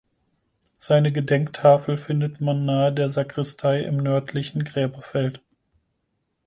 [0.79, 5.43] Seine Gedenktafel findet man nahe der Sakristei im nördlichen Gräberfeld.